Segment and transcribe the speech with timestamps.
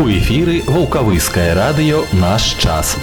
[0.00, 2.96] У эфіры вулкавыскае радыё наш час.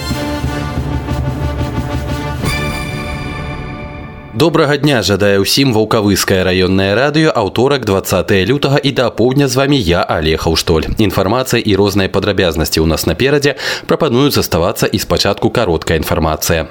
[4.33, 9.77] Добрага дня жадае ўсім вулкавыскае раённае радыё аўторак 20 лютага і да апоўдня з вами
[9.77, 10.89] я алег Аўштоль.
[10.97, 16.65] Інфармацыя і розныя падрабязнасці ў нас наперадзе прапануюць заставацца і спачатку кароткая інфармацыя.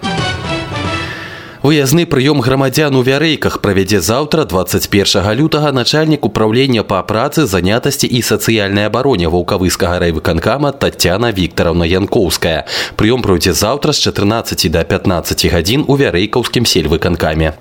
[1.66, 8.21] Выязны прыём грамадзян у вярэйках правядзе заўтра 21 лютага начальнік управлення па працы занятасці і
[8.25, 12.66] сацыяльнай абароне ваўкавыскага райвыканкама Татяна Вікторовна Янкоўская.
[12.98, 17.53] Прыём пройдзе заўтра з 14 до 15 гадзін у вярэйкаўскім сельвыканкаме.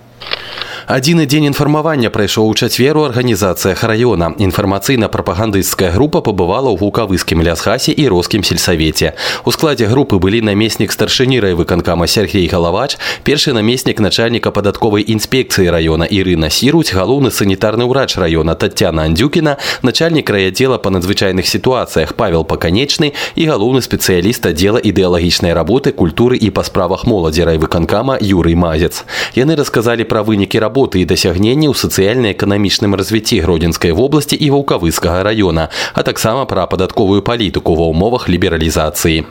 [0.91, 4.35] Адзіны дзень інфармавання прайшоў у чацвер у арганізацыях раёна.
[4.43, 9.15] Інфармацыйна-прапагандысцкая група пабывала ў гукавыскім лясхасе і роскім сельсавеце.
[9.45, 16.11] У складзе групы былі намеснік старшыні райвыканкама Сергей Галавач, першы намеснік начальніка падатковай інспекцыі раёна
[16.11, 23.15] Ірына Сіруць, галоўны санітарны ўрач раёна Татьяна Андзюкіна, начальнік райадзела па надзвычайных сітуацыях Павел Паканечны
[23.39, 29.05] і галоўны спецыяліст аддзела ідэалагічнай работы, культуры і па справах моладзі райвыканкама Юрый Мазец.
[29.39, 35.23] Яны расказалі пра вынікі работы работы і дасягненні ў сацыяльна-эканамічным развіцці гродзенскай вобласці і ваўкавыскага
[35.23, 39.29] раёна, а таксама пра падатковую палітыку ва ўмовах лібералізацыі.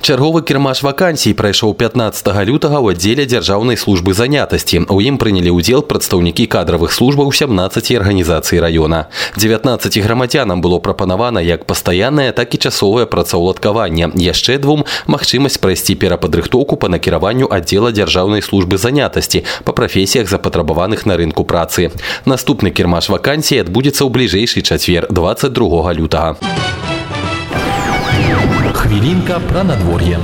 [0.00, 4.86] Чарговы кірмаш вакансій прайшоў 15 лютага ў аддзеле дзяржаўнай службы занятасці.
[4.92, 9.08] У ім прынялі ўдзел прадстаўнікі кадравых службаў 17 арганізацый раёна.
[9.36, 14.12] 19 грамадзянам было прапанавана як пастаяннае, так і часовае працаўладкаванне.
[14.14, 21.06] Яшчэ двум магчымасць прайсці перападрыхтоўку па накіраванню аддзела дзяржаўнай службы занятасці па прафесіях запатрабаваных запатрабаваных
[21.06, 21.90] на рынку працы.
[22.28, 26.36] Наступны кірмаш вакансій адбудзецца ў бліжэйшы чацвер 22 лютага.
[28.76, 30.20] Хвілінка пра надвор'е.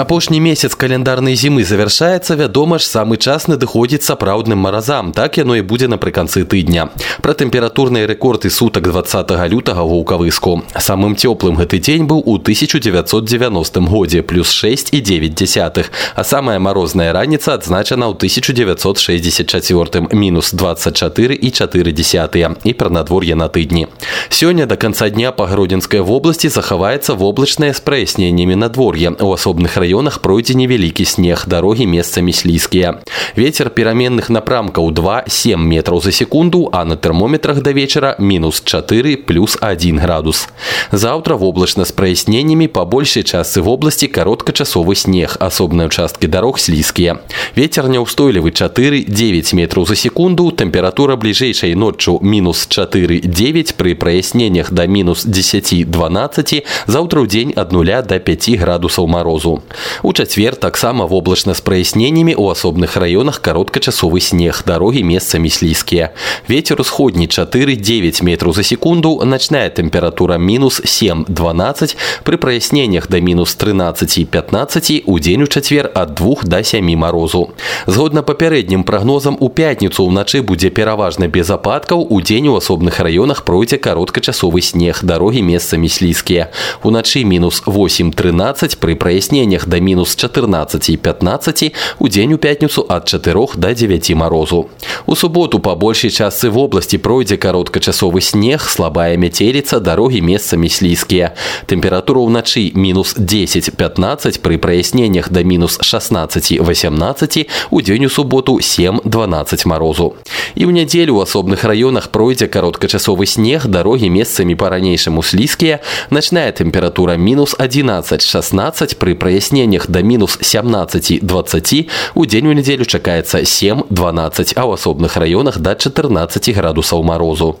[0.00, 5.12] Апошні месяц календарнай зімы завяршаецца, вядома ж, самы час надыходзіць сапраўдным маразам.
[5.12, 6.88] Так яно і будзе напрыканцы тыдня.
[7.20, 10.64] Пра тэмпературныя рэкорды сутак 20 лютага вулкавыску.
[10.72, 17.52] Самым цёплым гэты дзень быў у 1990 годзе плюс 6,9 десятых, а самая марозная раніца
[17.52, 23.92] адзначана ў 1964 мінус 24 і 4 десятыя і пра надвор'е на тыдні.
[24.32, 29.83] Сёння да канца дня па гродзенскай вобласці захаваецца воблачнае з праясненнямі надвор'я у асобных раёнах
[30.18, 33.00] пройдзе невялікі снег дарогі месцамі слізкія
[33.36, 39.58] ветер пераменных напрамкаў 2-7 метраў за секунду а на тэрмометрах да вечара мінус 4 плюс
[39.60, 40.48] 1 градус
[40.92, 47.18] заўтра воблачна з праясненнямі па большай частцы вобласці кароткачасовы снег асобныя участкі дарог слізкія
[47.56, 55.26] ветер няўстойлівы 4-9 метраў за секунду тэмпература бліжэйшай ноччу мінус 4-9 пры праясненнях да мінус
[55.26, 59.62] 10-12 заўтра ў дзень ад нуля до 5 градусаў морозу
[60.02, 66.10] У чацвер таксама воблачна з праясненнямі ў асобных раёнах кароткачасовы снег, дарогі месцамі слізкія.
[66.48, 75.02] Вецер усходні 4-9 метраў за секунду, начная тэмпература мінус 7-12, пры праясненнях да мінус 13-15
[75.06, 77.50] у дзень у чацвер ад 2 до 7 морозу.
[77.86, 83.44] Згодна папярэднім прагнозам у пятніцу ўначы будзе пераважна без ападкаў, у дзень у асобных раёнах
[83.44, 86.50] пройдзе кароткачасовы снег, дарогі месцамі слізкія.
[86.82, 93.06] Уначы мінус 8-13 пры праясненнях до минус 14 и 15, у день у пятницу от
[93.06, 94.68] 4 до 9 морозу.
[95.06, 101.34] У субботу по большей части в области пройдзе кароткачасовы снег, слабая метелица, дороги месцамі слізкія.
[101.66, 110.14] Тэмпература ўначы мінус 10-15 пры праясненнях да мінус 16-18, у дзень у суботу 7-12 морозу.
[110.54, 117.16] І ў нядзелю ў асобных раёнах пройдзе кароткачасовы снег, дарогі месцамі па-ранейшаму слізкія, начная тэмпература
[117.16, 124.70] мінус 11-16 пры праясненнях да мінус 17-20, у дзень у нядзелю чакаецца 7-12, а ў
[124.74, 127.56] асобных раёнах да 14 градусаў морозу.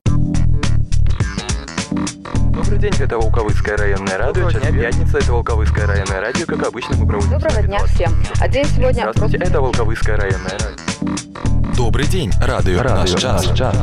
[2.65, 4.49] Добрый день, это Волковыцкое районное радио.
[4.49, 6.47] Сейчас пятница, это Волковыцкое районное радио.
[6.47, 7.29] Как обычно, мы проводим...
[7.29, 8.11] Доброго дня всем.
[8.39, 9.01] А день сегодня...
[9.01, 11.75] Здравствуйте, это Волковыцкое районное радио.
[11.77, 13.45] Добрый день, радио, радио наш час.
[13.45, 13.75] Наш час.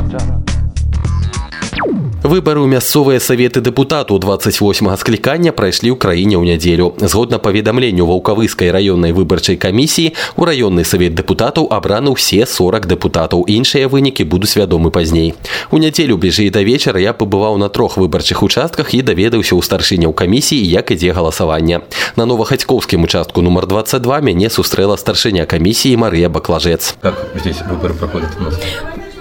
[2.27, 6.91] Выбары ў мясцовыя саветы дэпутатаў 28 склікання прайшлі ў краіне ў нядзелю.
[6.99, 13.47] Згодна паведамленню ваўкавыскай раённай выбарчай камісіі у раённы савет дэпутатаў абраны ўсе 40 дэпутатаў.
[13.47, 15.39] Іншыя вынікі будуць вядомы пазней.
[15.71, 20.11] У нядзелю бліжэй да вечара я пабываў на трох выбарчых участках і даведаўся ў старшыняў
[20.11, 21.87] камісіі, як ідзе галасаванне.
[22.19, 26.97] На новахацькоўскім участку нумар 22 мяне сустрэла старшыня камісіі Марыя Баклажец.
[26.99, 28.59] Как здесь выборы проходят у нас?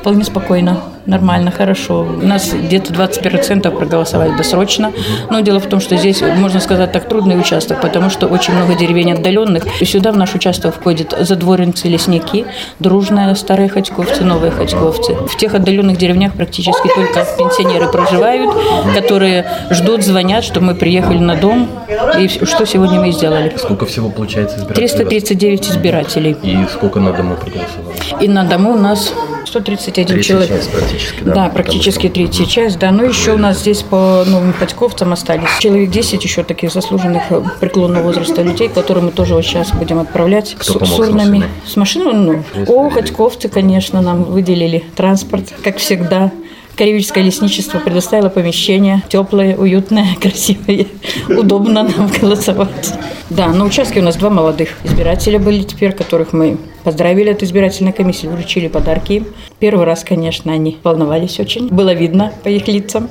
[0.02, 2.02] Вполне спокойно, нормально, хорошо.
[2.02, 4.92] У нас где-то 20% проголосовали досрочно.
[5.30, 8.74] Но дело в том, что здесь, можно сказать так, трудный участок, потому что очень много
[8.74, 9.64] деревень отдаленных.
[9.80, 12.46] И сюда в наш участок входят задворенцы, лесники,
[12.80, 15.14] дружные старые ходьковцы, новые ходьковцы.
[15.14, 18.52] В тех отдаленных деревнях практически только пенсионеры проживают,
[18.96, 21.70] которые ждут, звонят, что мы приехали на дом,
[22.18, 23.54] и что сегодня мы сделали.
[23.56, 24.88] Сколько всего получается избирателей?
[24.88, 26.38] 339 избирателей.
[26.42, 27.94] И сколько на дому проголосовало?
[28.20, 29.14] И на дому у нас
[29.52, 30.50] 131 Третья человек.
[30.50, 32.92] часть практически, да, Да, практически что- третья часть, да.
[32.92, 37.42] Ну, еще у нас здесь по новым подковцам остались человек 10 еще таких заслуженных э,
[37.60, 41.44] преклонного возраста людей, которые мы тоже вот сейчас будем отправлять Кто с, с урнами.
[41.66, 46.32] С машиной, ну, о, Ходьковцы, конечно, нам выделили транспорт, как всегда.
[46.78, 50.88] Кривическое лесничество предоставило помещение теплое, уютное, красивое.
[51.28, 52.94] Удобно нам голосовать.
[53.30, 57.94] Да, на участке у нас два молодых избирателя были теперь, которых мы поздравили от избирательной
[57.94, 59.24] комиссии, вручили подарки.
[59.60, 61.68] Первый раз, конечно, они волновались очень.
[61.70, 63.10] Было видно по их лицам.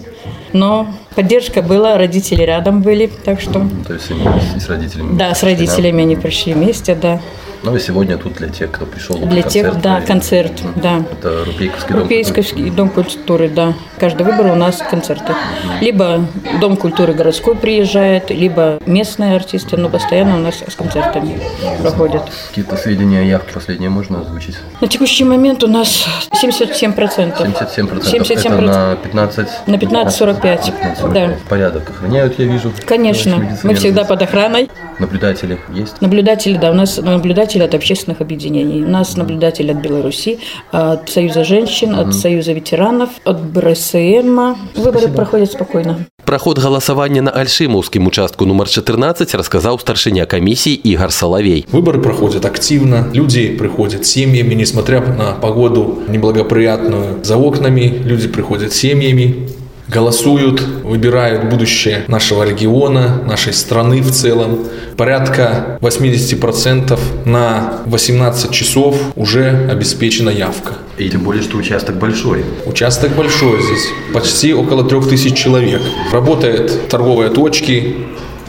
[0.53, 3.67] Но поддержка была, родители рядом были, так что...
[3.87, 4.25] То есть они
[4.61, 5.17] с, родителями?
[5.17, 7.21] Да, с родителями они пришли вместе, да.
[7.63, 10.07] Ну и сегодня тут для тех, кто пришел Для тех, концерт, да, провели.
[10.07, 11.03] концерт, да.
[11.13, 12.03] Это Рупейковский дом.
[12.03, 13.75] Рупейский дом культуры, да.
[13.99, 15.35] Каждый выбор у нас концерты.
[15.83, 16.27] Либо
[16.59, 21.39] Дом культуры городской приезжает, либо местные артисты, но постоянно у нас с концертами
[21.83, 22.23] проходят.
[22.49, 24.57] Какие-то сведения о явке последние можно озвучить?
[24.81, 26.07] На текущий момент у нас
[26.43, 26.95] 77%.
[26.97, 28.03] 77%.
[28.03, 28.39] 77%.
[28.39, 29.49] Это на 15?
[29.67, 29.79] На
[30.10, 31.14] 15.45, 15.45.
[31.14, 31.34] да.
[31.50, 32.72] Порядок охраняют, я вижу.
[32.86, 33.78] Конечно, Товарищ мы милиционер.
[33.78, 34.70] всегда под охраной.
[35.00, 36.02] Наблюдатели есть?
[36.02, 38.84] Наблюдатели, да, у нас наблюдатели от общественных объединений.
[38.84, 40.40] У нас наблюдатели от Беларуси,
[40.72, 44.56] от Союза женщин, от Союза ветеранов, от БРСМ.
[44.76, 45.98] Выборы проходят спокойно.
[46.26, 51.68] Пра ход галасавання на альшымаўскім участку нумар 14 расказаў старшыня камісіі Ігар Салавей.
[51.72, 59.48] Выборы проходят активно, люди приходят семьями, несмотря на погоду неблагоприятную за окнами, люди приходят семьями,
[59.91, 64.67] голосуют, выбирают будущее нашего региона, нашей страны в целом.
[64.97, 70.75] Порядка 80% на 18 часов уже обеспечена явка.
[70.97, 72.45] И тем более, что участок большой.
[72.67, 75.81] Участок большой здесь, почти около трех тысяч человек.
[76.13, 77.97] Работают торговые точки,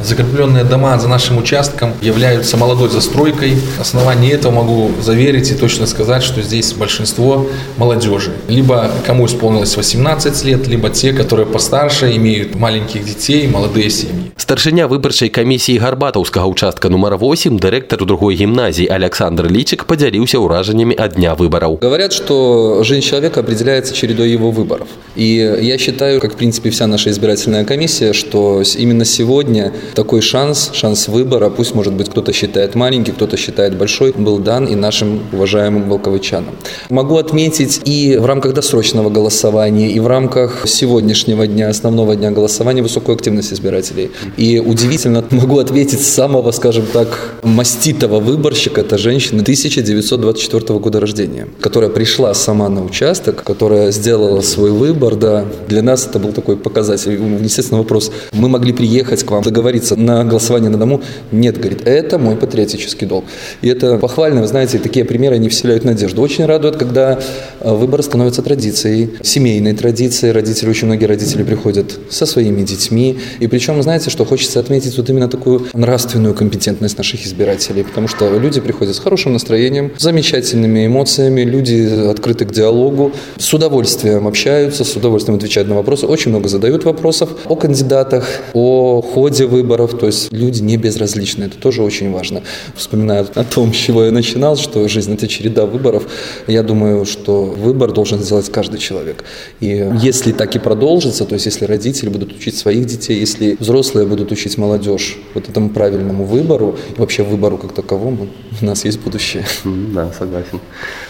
[0.02, 3.52] Закрепленные дома за нашим участком являются молодой застройкой.
[3.76, 7.46] На основании этого могу заверить и точно сказать, что здесь большинство
[7.78, 8.30] молодежи.
[8.46, 14.30] Либо кому исполнилось 18 лет, либо те, которые постарше, имеют маленьких детей, молодые семьи.
[14.36, 21.16] Старшыня выбарчай камісіі гарбатаўскага участка нумар 8 дырэктар другой гімназіі Александр Лічык падзяліўся ўражаннямі ад
[21.16, 21.80] дня выбараў.
[21.80, 24.86] Говорят, что жизнь человека определяется чередой его выборов.
[25.16, 30.21] И я считаю, как в принципе вся наша избирательная комиссия, что с- именно сегодня такой
[30.21, 34.75] шанс, шанс выбора, пусть может быть кто-то считает маленький, кто-то считает большой, был дан и
[34.75, 36.55] нашим уважаемым волковычанам.
[36.89, 42.81] Могу отметить и в рамках досрочного голосования, и в рамках сегодняшнего дня, основного дня голосования,
[42.81, 44.11] высокую активность избирателей.
[44.37, 51.89] И удивительно могу ответить самого, скажем так, маститого выборщика, это женщина 1924 года рождения, которая
[51.89, 55.45] пришла сама на участок, которая сделала свой выбор, да.
[55.67, 57.19] Для нас это был такой показатель.
[57.43, 61.01] Естественно, вопрос, мы могли приехать к вам, договориться на голосование на дому?
[61.31, 63.25] Нет, говорит, это мой патриотический долг.
[63.61, 66.21] И это похвально, вы знаете, такие примеры, они вселяют надежду.
[66.21, 67.19] Очень радует, когда
[67.59, 70.33] э, выбор становится традицией, семейной традицией.
[70.33, 73.19] Родители, очень многие родители приходят со своими детьми.
[73.39, 78.37] И причем, знаете, что хочется отметить вот именно такую нравственную компетентность наших избирателей, потому что
[78.37, 84.83] люди приходят с хорошим настроением, с замечательными эмоциями, люди открыты к диалогу, с удовольствием общаются,
[84.83, 90.05] с удовольствием отвечают на вопросы, очень много задают вопросов о кандидатах, о ходе выборов, то
[90.05, 92.41] есть люди не безразличны, это тоже очень важно.
[92.75, 96.07] Вспоминаю о том, с чего я начинал, что жизнь– это череда выборов.
[96.47, 99.23] Я думаю, что выбор должен сделать каждый человек.
[99.59, 104.05] И если так и продолжится, то есть если родители будут учить своих детей, если взрослые
[104.07, 108.27] будут учить молодежь вот этому правильному выбору и вообще выбору как таковому,
[108.61, 109.45] у нас есть будущее.
[109.65, 110.59] Да, согласен.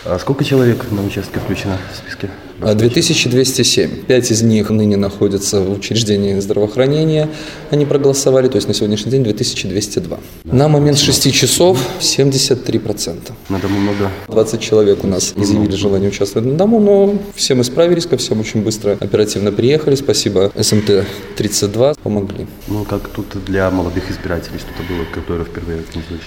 [0.06, 2.30] А сколько человек на участке включено в списке?
[2.63, 4.03] А 2207.
[4.06, 7.27] Пять из них ныне находятся в учреждении здравоохранения.
[7.72, 10.20] Они проголосовали, то есть на сегодняшний день 2202.
[10.44, 13.32] На момент 6 часов 73%.
[13.50, 14.12] На дому много.
[14.27, 18.39] 20 человек у нас изъявили желание участвовать на дому, но все мы справились, ко всем
[18.39, 19.96] очень быстро, оперативно приехали.
[19.96, 22.46] Спасибо СМТ-32, помогли.
[22.68, 25.80] Ну, как тут для молодых избирателей что-то было, которые впервые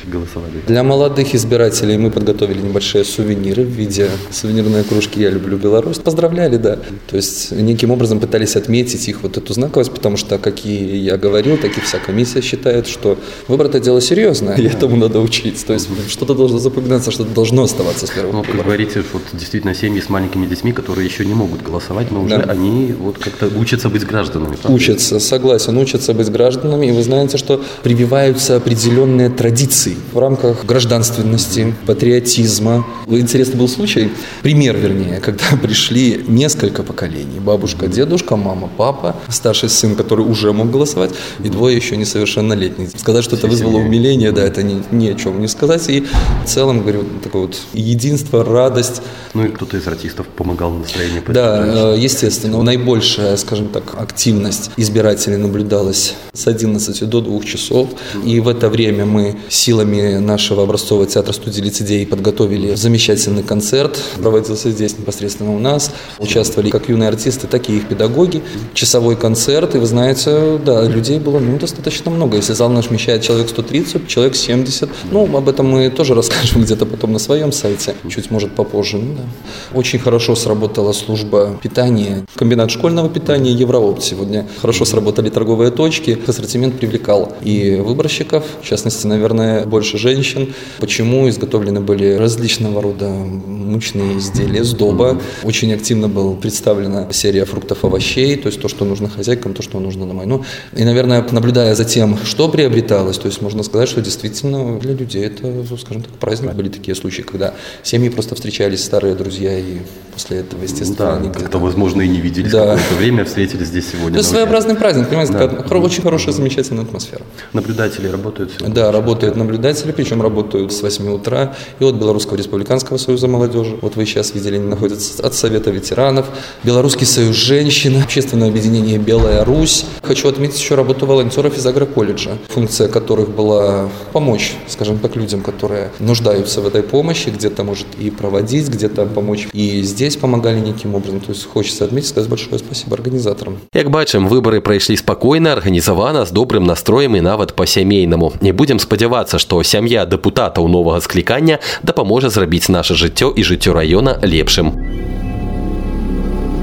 [0.06, 0.54] голосовали?
[0.66, 5.98] Для молодых избирателей мы подготовили небольшие сувениры в виде сувенирной кружки «Я люблю Беларусь».
[5.98, 6.78] Поздравляю поздравляли, да.
[7.10, 11.16] То есть неким образом пытались отметить их вот эту знаковость, потому что, как и я
[11.16, 15.66] говорил, так и вся комиссия считает, что выбор это дело серьезное, и этому надо учиться.
[15.66, 19.74] То есть что-то должно запоминаться, что-то должно оставаться с первого Ну, как говорите, вот действительно
[19.74, 22.44] семьи с маленькими детьми, которые еще не могут голосовать, но уже Да.
[22.52, 24.56] они вот как-то учатся быть гражданами.
[24.56, 24.72] правда?
[24.72, 26.86] Учатся, согласен, учатся быть гражданами.
[26.86, 32.86] И вы знаете, что прививаются определенные традиции в рамках гражданственности, патриотизма.
[33.06, 34.10] Интересный был случай,
[34.42, 37.40] пример вернее, когда пришли несколько поколений.
[37.40, 41.10] Бабушка, дедушка, мама, папа, старший сын, который уже мог голосовать,
[41.42, 42.90] и двое еще несовершеннолетних.
[42.96, 45.88] Сказать, что это вызвало умиление, да, это ни, ни о чем не сказать.
[45.88, 46.06] И
[46.44, 49.02] в целом, говорю, такое вот единство, радость,
[49.34, 52.62] Ну и кто-то из артистов помогал настроение да, э, естественно.
[52.62, 57.88] Наибольшая, скажем так, активность избирателей наблюдалась с 11 до 2 часов.
[58.24, 64.00] И в это время мы силами нашего образцового театра студии лицедей подготовили замечательный концерт.
[64.20, 65.90] Проводился здесь непосредственно у нас.
[66.18, 68.42] Участвовали как юные артисты, так и их педагоги.
[68.74, 69.74] Часовой концерт.
[69.74, 72.36] И вы знаете, да, людей было ну, достаточно много.
[72.36, 74.88] Если зал наш вмещает человек 130, человек 70.
[75.10, 77.94] Ну, об этом мы тоже расскажем где-то потом на своем сайте.
[78.08, 78.98] Чуть, может, попозже.
[78.98, 79.78] Ну, да.
[79.78, 82.24] Очень хорошо сработала служба питания.
[82.34, 84.46] Комбинат школьного питания Евроопт сегодня.
[84.60, 86.18] Хорошо сработали торговые точки.
[86.26, 90.54] Ассортимент привлекал и выборщиков, в частности, наверное, больше женщин.
[90.78, 95.20] Почему изготовлены были различного рода мучные изделия, сдоба.
[95.42, 99.80] Очень активно была представлена серия фруктов, овощей, то есть то, что нужно хозяйкам, то, что
[99.80, 100.26] нужно домой.
[100.26, 104.94] Ну, и, наверное, наблюдая за тем, что приобреталось, то есть можно сказать, что действительно для
[104.94, 106.52] людей это, ну, скажем так, праздник.
[106.54, 109.78] Были такие случаи, когда семьи просто встречались, старые друзья, и
[110.12, 112.76] после этого, естественно, Да, как-то, возможно, и не виделись Да.
[112.76, 114.12] какое-то время, встретились здесь сегодня.
[114.12, 115.48] То есть на своеобразный праздник, понимаете, Да.
[115.48, 117.22] такая очень хорошая, замечательная атмосфера.
[117.52, 118.74] Наблюдатели работают сегодня?
[118.74, 121.54] Да, работают наблюдатели, причем работают с 8 утра.
[121.80, 126.27] И от Белорусского республиканского союза молодежи, вот вы сейчас видели, они находятся от Совета ветеранов,
[126.63, 129.85] Белорусский союз женщин, общественное объединение «Белая Русь».
[130.01, 135.91] Хочу отметить еще работу волонтеров из агроколледжа, функция которых была помочь, скажем так, людям, которые
[135.99, 139.47] нуждаются в этой помощи, где-то, может, и проводить, где-то помочь.
[139.53, 141.19] И здесь помогали неким образом.
[141.19, 143.57] То есть хочется отметить, сказать большое спасибо организаторам.
[143.73, 148.33] Як бачым, выбары прайшлі спакойна, арганізавана з добрым настроем і нават па-сямейнаму.
[148.41, 154.19] Не будзем спадзявацца, што сям'я дэпутатаў новага склікання дапаможа зрабіць наша жыццё і жыццё раёна
[154.23, 155.22] лепшым.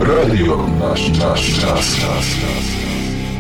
[0.00, 1.97] Радіо наш наш час.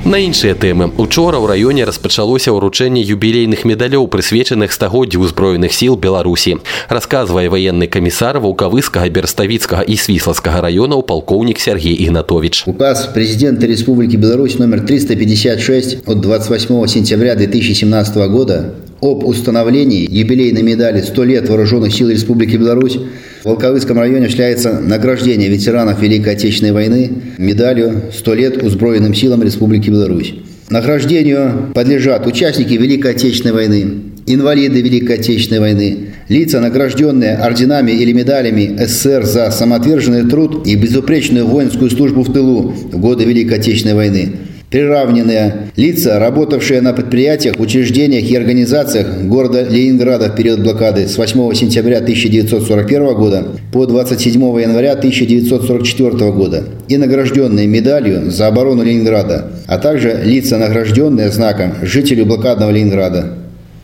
[0.06, 6.62] На іншыя тэмы учора ў раёне распачалося ўручэнне юбілейных медалёў прысвечаных стагоддзю ўзброеных сіл беларусі
[6.86, 14.60] расказвае ваенны камісар ваўкавыскага берставіцкага і свіслацкага раёнаў палкоўнік Сергей ігнатович Указ президента Республики Беларусь
[14.62, 22.10] номер 356 от 28 сентября 2017 года об установлении юбилейной медали «100 лет Вооруженных сил
[22.10, 22.98] Республики Беларусь»
[23.41, 29.89] в Волковыском районе осуществляется награждение ветеранов Великой Отечественной войны медалью «100 лет Узброенным силам Республики
[29.89, 30.35] Беларусь».
[30.69, 33.93] Награждению подлежат участники Великой Отечественной войны,
[34.27, 35.97] инвалиды Великой Отечественной войны,
[36.29, 42.69] лица, награжденные орденами или медалями СССР за самоотверженный труд и безупречную воинскую службу в тылу
[42.69, 44.33] в годы Великой Отечественной войны,
[44.71, 51.53] приравненные лица, работавшие на предприятиях, учреждениях и организациях города Ленинграда в период блокады с 8
[51.53, 59.77] сентября 1941 года по 27 января 1944 года и награжденные медалью за оборону Ленинграда, а
[59.77, 63.40] также лица, награжденные знаком жителю блокадного Ленинграда.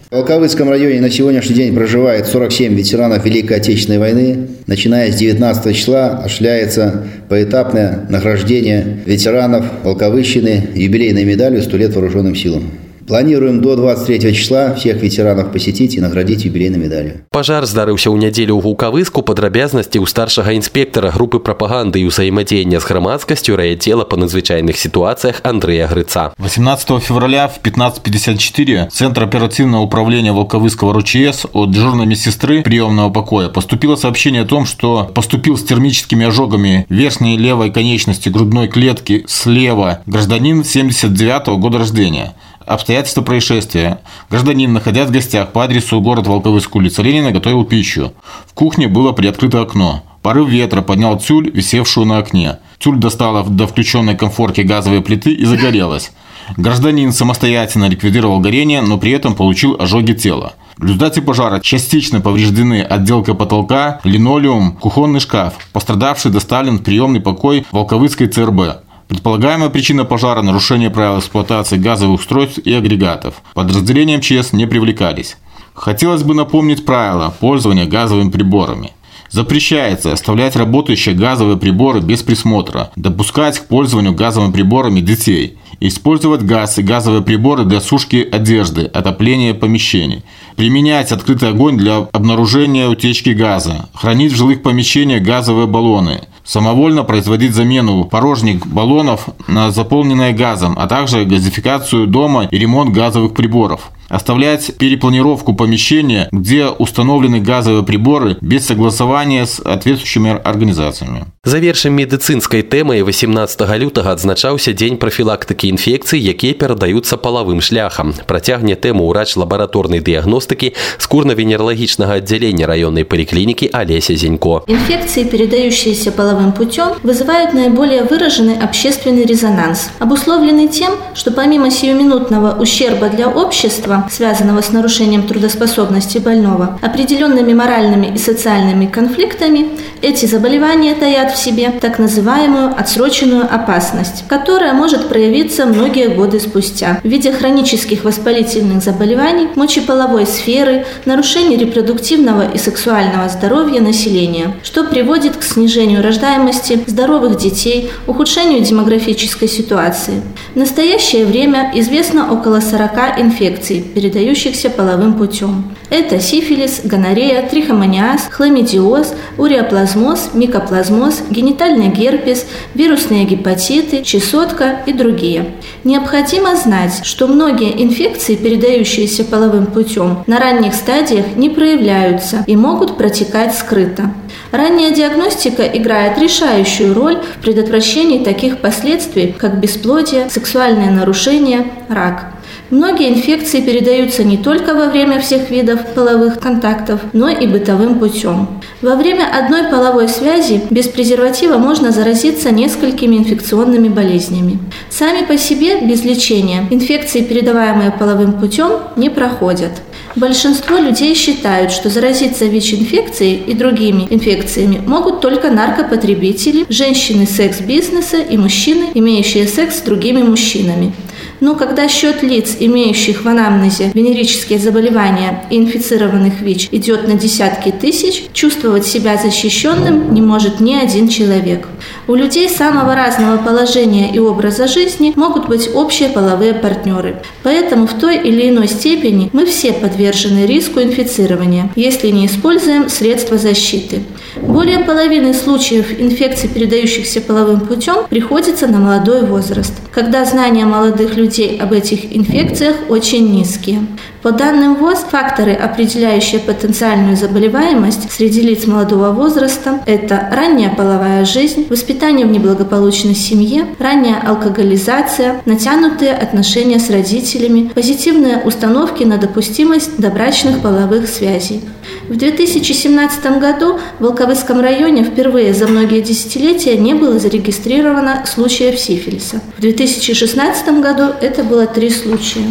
[0.09, 4.47] В Волковыском районе на сегодняшний день проживает 47 ветеранов Великой Отечественной войны.
[4.65, 12.71] Начиная с 19 числа осуществляется поэтапное награждение ветеранов Волковыщины юбилейной медалью «100 лет вооруженным силам».
[13.06, 17.20] Планируем до 23 числа всех ветеранов посетить и наградить юбилейной медалью.
[17.30, 22.86] Пажар здарыўся ў нядзелю ў гукавыску падрабязнасці ў старшага інспектара групы прапаганды і ўзаемадзеяння з
[22.86, 30.32] грамадскасцю райцела па надзвычайных сітуацыях Андрэя Грыца 18 февраля в 15.54 в Центр оперативного управления
[30.32, 36.26] Волковыского РУЧС от дежурной медсестры приемного покоя поступило сообщение о том, что поступил с термическими
[36.26, 42.34] ожогами верхней левой конечности грудной клетки слева гражданин 79 года рождения.
[42.67, 44.01] Обстоятельства происшествия.
[44.29, 48.11] Гражданин, находясь в гостях по адресу город Волковыск, улица Ленина, готовил пищу.
[48.45, 50.03] В кухне было приоткрыто окно.
[50.21, 52.57] Порыв ветра поднял тюль, висевшую на окне.
[52.77, 56.11] Тюль достала до включенной комфорки газовой плиты и загорелась.
[56.57, 60.53] Гражданин самостоятельно ликвидировал горение, но при этом получил ожоги тела.
[60.75, 65.53] В результате пожара частично повреждены отделка потолка, линолеум, кухонный шкаф.
[65.71, 68.86] Пострадавший доставлен в приемный покой Волковыцкой ЦРБ.
[69.07, 73.35] Предполагаемая причина пожара– нарушение правил эксплуатации газовых устройств и агрегатов.
[73.53, 75.37] Подразделения МЧС не привлекались.
[75.73, 78.91] Хотелось бы напомнить правила пользования газовыми приборами.
[79.29, 86.79] Запрещается оставлять работающие газовые приборы без присмотра, допускать к пользованию газовыми приборами детей, использовать газ
[86.79, 90.23] и газовые приборы для сушки одежды, отопления помещений,
[90.57, 97.53] применять открытый огонь для обнаружения утечки газа, хранить в жилых помещениях газовые баллоны, самовольно производить
[97.53, 104.76] замену порожних баллонов на заполненные газом, а также газификацию дома и ремонт газовых приборов оставлять
[104.76, 111.24] перепланировку помещения, где установлены газовые приборы без согласования с соответствующими организациями.
[111.44, 118.12] Завершым медыцынскай тэмай 18 лютага адзначаўся дзень прафілактыкі інфекцый, якія перадаюцца палавым шляхам.
[118.26, 124.62] Працягне тэму ўрач лабараторнай дыягностыкі скурна-венералагічнага аддзялення раённай паліклінікі Олеся Зенько.
[124.68, 133.08] Инфекции, передающиеся половым путем, вызывают наиболее выраженный общественный резонанс, обусловленный тем, что помимо сиюминутного ущерба
[133.08, 139.67] для общества, связанного с нарушением трудоспособности больного, определенными моральными и социальными конфликтами,
[140.01, 146.99] эти заболевания таят в себе так называемую отсроченную опасность, которая может проявиться многие годы спустя
[147.03, 155.37] в виде хронических воспалительных заболеваний, мочеполовой сферы, нарушений репродуктивного и сексуального здоровья населения, что приводит
[155.37, 160.21] к снижению рождаемости, здоровых детей, ухудшению демографической ситуации.
[160.57, 165.65] В настоящее время известно около 40 инфекций, передающихся половым путем.
[165.91, 175.51] Это сифилис, гонорея, трихомониаз, хламидиоз, уреоплазмоз, микоплазмоз, генитальный герпес, вирусные гепатиты, чесотка и другие.
[175.83, 182.97] Необходимо знать, что многие инфекции, передающиеся половым путем, на ранних стадиях не проявляются и могут
[182.97, 184.11] протекать скрыто.
[184.51, 192.33] Ранняя диагностика играет решающую роль в предотвращении таких последствий, как бесплодие, сексуальные нарушения, рак.
[192.69, 198.61] Многие инфекции передаются не только во время всех видов половых контактов, но и бытовым путем.
[198.81, 204.59] Во время одной половой связи без презерватива можно заразиться несколькими инфекционными болезнями.
[204.89, 209.71] Сами по себе без лечения инфекции, передаваемые половым путем, не проходят.
[210.17, 218.35] Большинство людей считают, что заразиться ВИЧ-инфекцией и другими инфекциями могут только наркопотребители, женщины секс-бизнеса и
[218.35, 220.91] мужчины, имеющие секс с другими мужчинами.
[221.39, 227.71] Но когда счет лиц, имеющих в анамнезе венерические заболевания и инфицированных ВИЧ, идет на десятки
[227.71, 231.67] тысяч, чувствовать себя защищенным не может ни один человек.
[232.07, 237.21] У людей самого разного положения и образа жизни могут быть общие половые партнеры.
[237.43, 243.37] Поэтому в той или иной степени мы все подвержены риску инфицирования, если не используем средства
[243.37, 244.03] защиты.
[244.41, 251.26] Более половины случаев инфекций, передающихся половым путем, приходится на молодой возраст, когда знания молодых людей
[251.59, 253.81] об этих инфекциях очень низкие.
[254.27, 261.65] По данным ВОЗ, факторы, определяющие потенциальную заболеваемость среди лиц молодого возраста, это ранняя половая жизнь,
[261.69, 270.59] воспитание в неблагополучной семье, ранняя алкоголизация, натянутые отношения с родителями, позитивные установки на допустимость добрачных
[270.59, 271.61] половых связей.
[272.09, 279.39] В 2017 году в Волковыском районе впервые за многие десятилетия не было зарегистрировано случаев сифилиса.
[279.55, 282.43] В 2016 году это было три случая.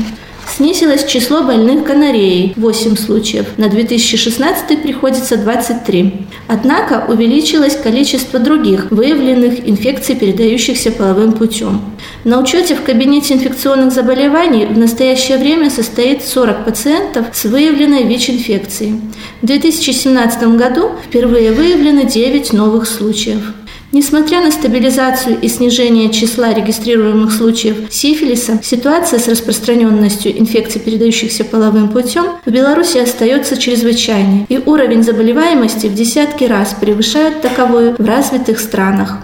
[0.48, 3.46] Снизилось число больных гонореей– 8 случаев.
[3.56, 6.26] На 2016 приходится 23.
[6.46, 11.80] Однако увеличилось количество других выявленных инфекций, передающихся половым путем.
[12.24, 19.00] На учете в кабинете инфекционных заболеваний в настоящее время состоит 40 пациентов с выявленной ВИЧ-инфекцией.
[19.42, 23.52] В 2017 году впервые выявлены 9 новых случаев.
[23.96, 31.88] Несмотря на стабилизацию и снижение числа регистрируемых случаев сифилиса, ситуация с распространенностью инфекций, передающихся половым
[31.88, 38.61] путем, в Беларуси остается чрезвычайной, и уровень заболеваемости в десятки раз превышает таковую в развитых
[38.61, 39.16] странах.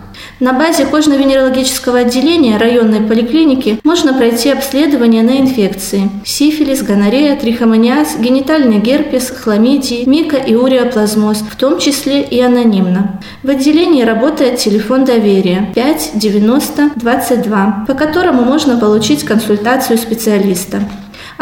[0.43, 8.81] На базе кожно-венерологического отделения районной поликлиники можно пройти обследование на инфекции– сифилис, гонорея, трихомониаз, генитальный
[8.81, 13.21] герпес, хламидии, мика и уреоплазмоз, в том числе и анонимно.
[13.45, 20.81] В отделении работает телефон доверия 5 90 22, по которому можно получить консультацию специалиста.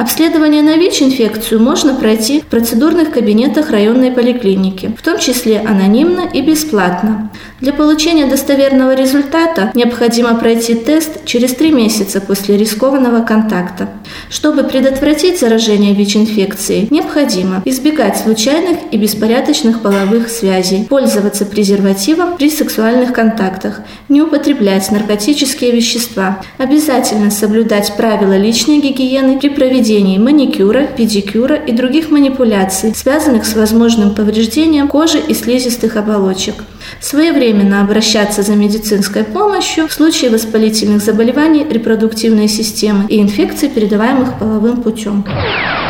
[0.01, 6.41] Обследование на ВИЧ-инфекцию можно пройти в процедурных кабинетах районной поликлиники, в том числе анонимно и
[6.41, 7.31] бесплатно.
[7.61, 13.91] Для получения достоверного результата необходимо пройти тест через три месяца после рискованного контакта.
[14.31, 23.13] Чтобы предотвратить заражение ВИЧ-инфекцией, необходимо избегать случайных и беспорядочных половых связей, пользоваться презервативом при сексуальных
[23.13, 29.90] контактах, не употреблять наркотические вещества, обязательно соблюдать правила личной гигиены при проведении
[30.20, 36.56] маникюра, педикюра и других манипуляций, связанных с возможным повреждением кожи и слизистых оболочек.
[37.02, 44.82] Своевременно обращаться за медицинской помощью в случае воспалительных заболеваний репродуктивной системы и инфекций, передаваемых половым
[44.82, 45.26] путем.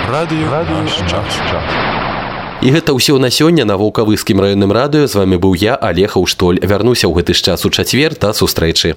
[0.09, 2.05] Радио, радио, час, час.
[2.63, 6.57] І гэта ўсё на сёння на вулкавыскім раённым радыё з вами быў я алег Аўштоль
[6.63, 8.93] вярнуся ў гэты ж час у чацвер та сустрэчы